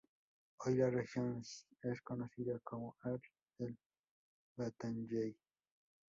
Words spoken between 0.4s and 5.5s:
Hoy la región es conocida como Ard-el-Bathanyeh.